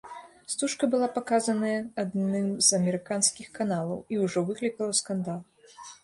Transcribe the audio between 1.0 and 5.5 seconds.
паказаная адным з амерыканскіх каналаў і ўжо выклікала скандал.